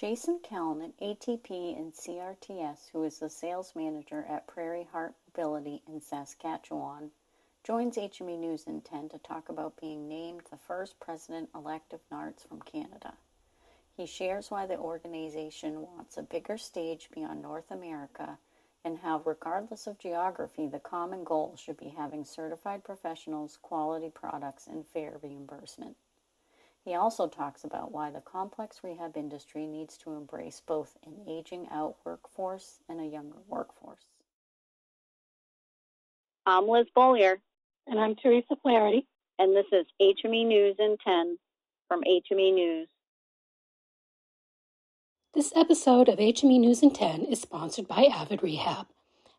[0.00, 6.00] Jason Kelln at ATP and CRTS, who is the sales manager at PrairieHeart Mobility in
[6.00, 7.10] Saskatchewan,
[7.64, 12.48] joins HME News in 10 to talk about being named the first president-elect of NRRTS
[12.48, 13.12] from Canada.
[13.94, 18.38] He shares why the organization wants a bigger stage beyond North America
[18.82, 24.66] and how, regardless of geography, the common goal should be having certified professionals, quality products,
[24.66, 25.94] and fair reimbursement.
[26.84, 31.68] He also talks about why the complex rehab industry needs to embrace both an aging
[31.70, 34.06] out workforce and a younger workforce.
[36.46, 37.36] I'm Liz Beaulieu.
[37.86, 39.06] And I'm Theresa Flaherty.
[39.38, 41.38] And this is HME News in 10
[41.86, 42.88] from HME News.
[45.34, 48.86] This episode of HME News in 10 is sponsored by Avid Rehab.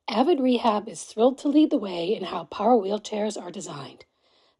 [0.07, 4.05] Avid Rehab is thrilled to lead the way in how power wheelchairs are designed.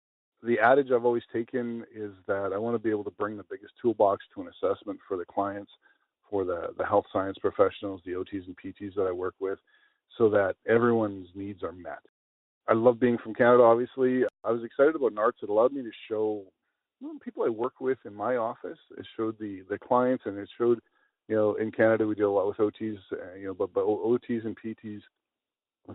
[0.43, 3.45] The adage I've always taken is that I want to be able to bring the
[3.51, 5.73] biggest toolbox to an assessment for the clients
[6.35, 9.61] for the, the health science professionals, the OTs and PTs that I work with,
[10.19, 12.01] so that everyone's needs are met.
[12.69, 14.25] I love being from Canada, obviously.
[14.43, 15.45] I was excited about NRRTS.
[15.45, 16.43] It allowed me to show
[17.25, 18.79] people I work with in my office.
[18.99, 20.81] It showed the, the clients and it showed,
[21.29, 23.85] you know, in Canada we deal a lot with OTs, uh, you know, but, but
[23.85, 25.03] OTs and PTs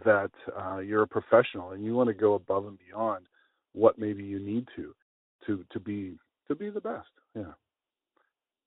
[0.06, 3.26] that uh, you're a professional and you want to go above and beyond
[3.74, 4.96] what maybe you need to
[5.46, 6.18] to to be
[6.48, 7.10] to be the best.
[7.36, 7.52] Yeah.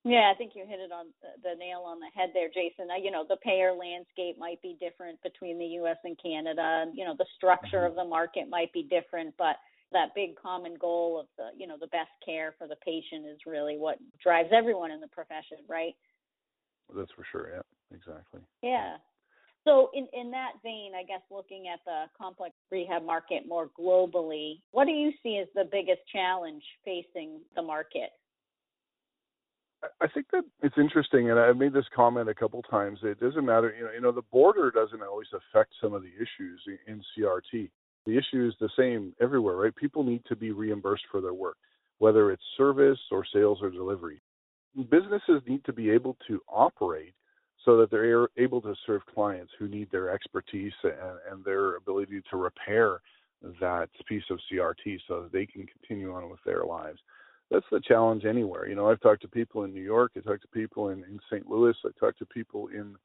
[0.05, 1.07] Yeah, I think you hit it on
[1.45, 2.91] the nail on the head there, Jason.
[2.91, 5.99] Uh, you know, the payer landscape might be different between the U.S.
[6.03, 6.87] and Canada.
[6.93, 9.57] You know, the structure of the market might be different, but
[9.93, 13.39] that big common goal of the, you know, the best care for the patient is
[13.47, 15.95] really what drives everyone in the profession, right?
[16.97, 17.51] That's for sure.
[17.55, 18.41] Yeah, exactly.
[18.63, 18.97] Yeah.
[19.65, 24.61] So, in, in that vein, I guess looking at the complex rehab market more globally,
[24.73, 28.11] what do you see as the biggest challenge facing the market?
[30.01, 33.01] I think that it's interesting, and I've made this comment a couple times.
[33.03, 36.13] It doesn't matter, you know, you know, the border doesn't always affect some of the
[36.17, 37.71] issues in CRT.
[38.07, 39.75] The issue is the same everywhere, right?
[39.75, 41.57] People need to be reimbursed for their work,
[41.99, 44.21] whether it's service or sales or delivery.
[44.91, 47.15] Businesses need to be able to operate
[47.65, 50.95] so that they're able to serve clients who need their expertise and,
[51.31, 53.01] and their ability to repair
[53.61, 56.99] that piece of CRT so that they can continue on with their lives
[57.51, 58.69] that's the challenge anywhere.
[58.69, 61.19] You know, I've talked to people in New York, I talked to people in, in
[61.31, 61.49] St.
[61.49, 62.97] Louis, I talked to people in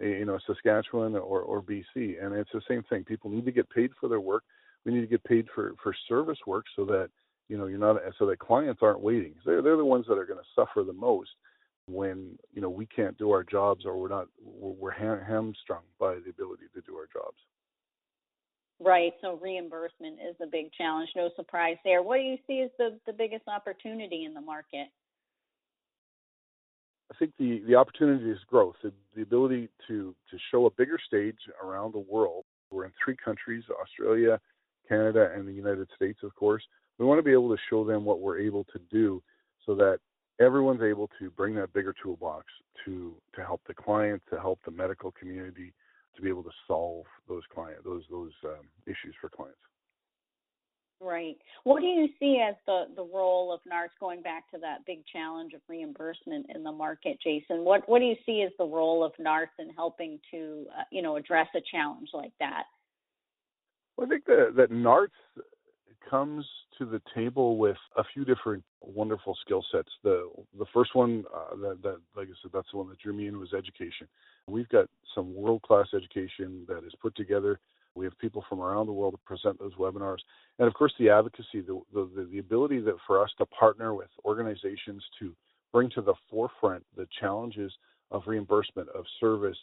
[0.00, 3.04] eh, you know Saskatchewan or, or BC, and it's the same thing.
[3.04, 4.44] People need to get paid for their work.
[4.84, 7.08] We need to get paid for for service work so that
[7.48, 9.34] you know you're not so that clients aren't waiting.
[9.44, 11.30] They're they're the ones that are going to suffer the most
[11.86, 16.14] when you know we can't do our jobs or we're not we're, we're hamstrung by
[16.14, 17.38] the ability to do our jobs.
[18.80, 19.12] Right.
[19.20, 21.08] So reimbursement is a big challenge.
[21.14, 22.02] No surprise there.
[22.02, 24.88] What do you see as the, the biggest opportunity in the market?
[27.10, 30.98] I think the, the opportunity is growth, the, the ability to, to show a bigger
[31.06, 32.44] stage around the world.
[32.70, 34.40] We're in three countries Australia,
[34.88, 36.62] Canada, and the United States, of course.
[36.98, 39.22] We want to be able to show them what we're able to do
[39.64, 39.98] so that
[40.40, 42.46] everyone's able to bring that bigger toolbox
[42.84, 45.72] to, to help the client, to help the medical community,
[46.16, 49.58] to be able to solve those client those those um, issues for clients.
[51.00, 51.36] Right.
[51.64, 55.04] What do you see as the, the role of NRRTS going back to that big
[55.12, 57.64] challenge of reimbursement in the market, Jason?
[57.64, 61.02] What what do you see as the role of NRRTS in helping to uh, you
[61.02, 62.64] know address a challenge like that?
[63.96, 65.10] Well, I think that that NRRTS
[66.08, 66.46] comes
[66.78, 69.90] to the table with a few different wonderful skill sets.
[70.02, 70.28] The
[70.58, 73.26] the first one uh, that, that, like I said, that's the one that drew me
[73.26, 74.08] in was education.
[74.46, 77.60] We've got some world class education that is put together.
[77.94, 80.18] We have people from around the world to present those webinars,
[80.58, 84.10] and of course the advocacy, the the, the ability that for us to partner with
[84.24, 85.34] organizations to
[85.72, 87.72] bring to the forefront the challenges
[88.10, 89.56] of reimbursement of service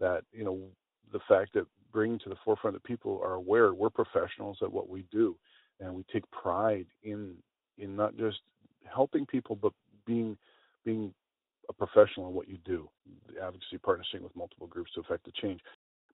[0.00, 0.60] that you know
[1.12, 4.88] the fact that bringing to the forefront that people are aware we're professionals at what
[4.88, 5.36] we do
[5.80, 7.34] and we take pride in
[7.78, 8.38] in not just
[8.92, 9.72] helping people but
[10.06, 10.36] being
[10.84, 11.12] being
[11.68, 12.88] a professional in what you do
[13.28, 15.60] the advocacy partnering with multiple groups to affect the change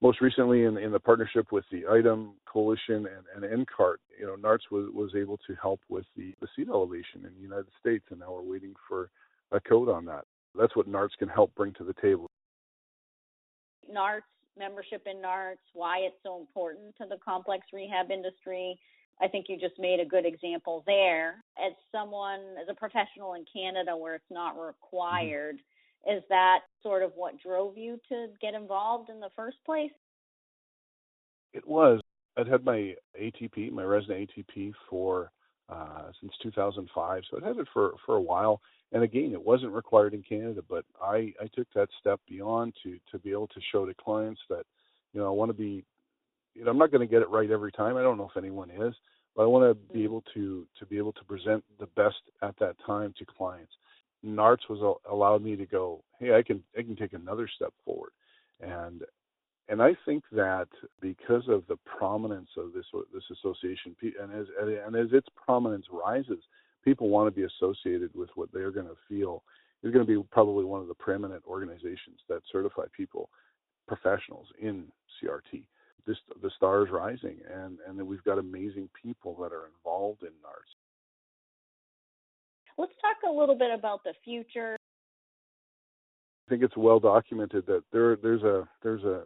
[0.04, 4.36] most recently in, in the partnership with the ITEM Coalition and, and NCART, you know,
[4.36, 8.04] NRRTS was, was able to help with the, the seat elevation in the United States,
[8.10, 9.08] and now we're waiting for
[9.52, 10.24] a code on that.
[10.58, 12.26] That's what NRRTS can help bring to the table.
[13.90, 14.22] NRRTS,
[14.58, 18.78] membership in NRRTS, why it's so important to the complex rehab industry,
[19.20, 21.42] I think you just made a good example there.
[21.58, 24.66] As someone, as a professional in Canada where it's not mm-hmm.
[24.66, 26.18] required, mm-hmm.
[26.18, 29.92] is that sort of what drove you to get involved in the first place?
[31.52, 32.00] It was.
[32.36, 35.30] I'd had my ATP, my resident ATP, for
[35.68, 38.60] uh, since 2005, so I'd had it for for a while.
[38.92, 42.98] And again, it wasn't required in Canada, but I I took that step beyond to
[43.12, 44.64] to be able to show to clients that
[45.12, 45.84] you know I want to be
[46.54, 47.96] you know, I'm not going to get it right every time.
[47.96, 48.94] I don't know if anyone is,
[49.36, 50.04] but I want to be mm-hmm.
[50.04, 53.72] able to to be able to present the best at that time to clients.
[54.24, 58.12] NRRTS was allowed me to go, hey, I can I can take another step forward,
[58.60, 59.02] and
[59.68, 60.68] and I think that
[61.00, 64.46] because of the prominence of this this association, and as
[64.86, 66.42] and as its prominence rises,
[66.84, 69.42] people want to be associated with what they're going to feel
[69.82, 73.28] is going to be probably one of the preeminent organizations that certify people,
[73.86, 74.84] professionals in
[75.22, 75.64] CRT
[76.06, 80.28] this, the stars rising, and and that we've got amazing people that are involved in
[80.28, 80.74] NRRTS.
[82.76, 84.76] Let's talk a little bit about the future.
[86.46, 89.22] I think it's well documented that there there's a there's a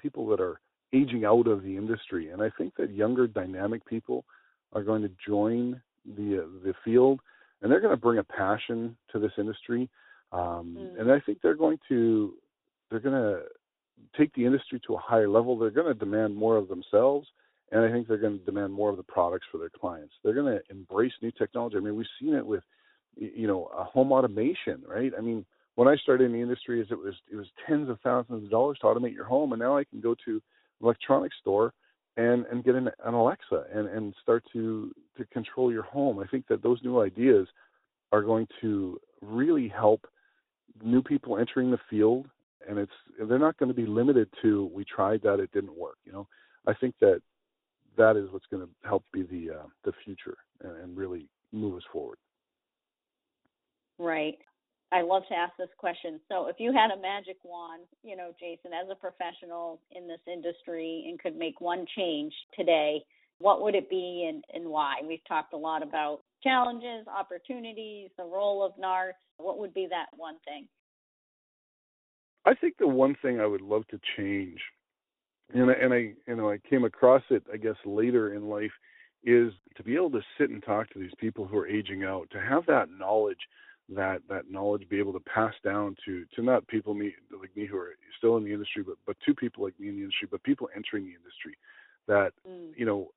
[0.00, 0.60] people that are
[0.92, 4.24] aging out of the industry, and I think that younger dynamic people
[4.72, 5.80] are going to join
[6.16, 7.20] the the field,
[7.62, 9.88] and they're going to bring a passion to this industry,
[10.32, 11.00] um, mm.
[11.00, 12.34] and I think they're going to
[12.90, 13.42] they're going to
[14.16, 17.28] take the industry to a higher level, they're going to demand more of themselves,
[17.72, 20.14] and I think they're going to demand more of the products for their clients.
[20.22, 21.76] They're going to embrace new technology.
[21.76, 22.62] I mean, we've seen it with,
[23.16, 25.12] you know, a home automation, right?
[25.16, 25.44] I mean,
[25.74, 28.78] when I started in the industry, it was it was tens of thousands of dollars
[28.80, 30.42] to automate your home, and now I can go to an
[30.82, 31.72] electronics store
[32.16, 36.18] and and get an, an Alexa and and start to to control your home.
[36.18, 37.46] I think that those new ideas
[38.10, 40.06] are going to really help
[40.82, 42.26] new people entering the field
[42.68, 42.92] and it's
[43.28, 46.26] they're not going to be limited to we tried that it didn't work you know?
[46.66, 47.20] I think that
[47.96, 51.76] that is what's going to help be the uh, the future and, and really move
[51.76, 52.18] us forward.
[53.98, 54.36] Right.
[54.92, 56.20] I love to ask this question.
[56.28, 60.20] So if you had a magic wand you know jason as a professional in this
[60.30, 63.02] industry and could make one change today
[63.38, 64.94] what would it be and, and why?
[65.06, 70.06] We've talked a lot about challenges opportunities the role of NRRTS what would be that
[70.16, 70.66] one thing
[72.46, 74.60] I think the one thing I would love to change,
[75.52, 78.72] and I, and I you know I came across it I guess later in life,
[79.24, 82.30] is to be able to sit and talk to these people who are aging out,
[82.30, 83.40] to have that knowledge,
[83.88, 87.66] that that knowledge be able to pass down to to not people me like me
[87.66, 90.28] who are still in the industry, but but to people like me in the industry,
[90.30, 91.56] but people entering the industry,
[92.06, 92.70] that mm.
[92.76, 93.10] you know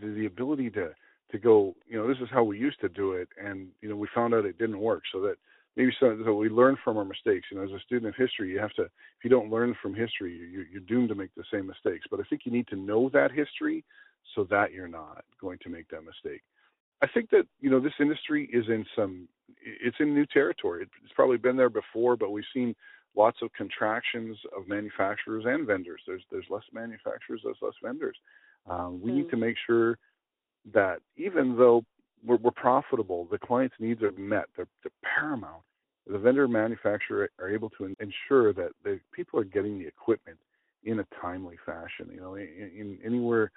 [0.00, 0.90] the, the ability to
[1.32, 3.96] to go, you know, this is how we used to do it, and you know
[3.96, 5.36] we found out it didn't work, so that
[5.76, 7.48] maybe so, so we learn from our mistakes.
[7.50, 9.94] You know, as a student of history, you have to if you don't learn from
[9.94, 12.06] history, you, you're doomed to make the same mistakes.
[12.10, 13.84] But I think you need to know that history
[14.34, 16.42] so that you're not going to make that mistake.
[17.02, 19.28] I think that you know this industry is in some
[19.60, 20.86] it's in new territory.
[21.02, 22.74] It's probably been there before, but we've seen
[23.16, 26.00] lots of contractions of manufacturers and vendors.
[26.06, 28.16] There's there's less manufacturers, there's less vendors.
[28.66, 29.14] Um, we mm.
[29.16, 29.98] need to make sure
[30.72, 31.84] that even though
[32.24, 33.28] we're, we're profitable.
[33.30, 34.46] The client's needs are met.
[34.56, 35.62] They're, they're paramount.
[36.06, 40.38] The vendor manufacturer are able to ensure that the people are getting the equipment
[40.84, 42.10] in a timely fashion.
[42.12, 43.50] You know, in, in anywhere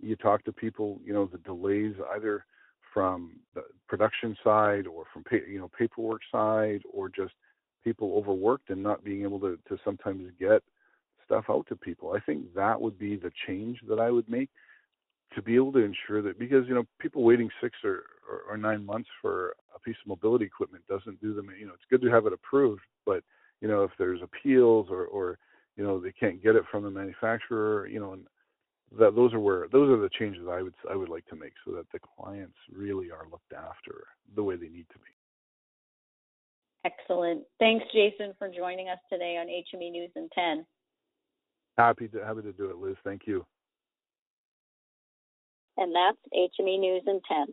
[0.00, 2.44] you talk to people, you know, the delays either
[2.92, 7.32] from the production side or from pay, you know paperwork side or just
[7.84, 10.62] people overworked and not being able to to sometimes get
[11.24, 12.12] stuff out to people.
[12.12, 14.50] I think that would be the change that I would make
[15.34, 18.56] to be able to ensure that because you know people waiting six or, or, or
[18.56, 21.48] nine months for a piece of mobility equipment doesn't do them.
[21.58, 23.22] You know, it's good to have it approved, but
[23.60, 25.38] you know if there's appeals or or
[25.76, 28.26] you know they can't get it from the manufacturer, you know, and
[28.98, 31.52] that those are where those are the changes I would I would like to make
[31.64, 35.12] so that the clients really are looked after the way they need to be.
[36.84, 37.42] Excellent.
[37.60, 40.66] Thanks, Jason, for joining us today on HME News in 10.
[41.78, 42.96] Happy to happy to do it, Liz.
[43.04, 43.46] Thank you.
[45.76, 47.46] And that's HME News in 10.